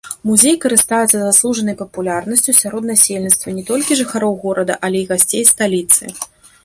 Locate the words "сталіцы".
5.55-6.03